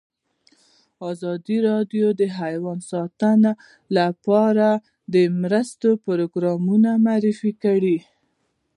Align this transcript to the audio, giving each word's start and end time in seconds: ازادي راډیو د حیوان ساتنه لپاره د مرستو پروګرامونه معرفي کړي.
ازادي 1.11 1.57
راډیو 1.69 2.07
د 2.19 2.21
حیوان 2.37 2.79
ساتنه 2.91 3.51
لپاره 3.97 4.67
د 5.13 5.15
مرستو 5.41 5.89
پروګرامونه 6.05 6.89
معرفي 7.05 7.51
کړي. 7.63 7.97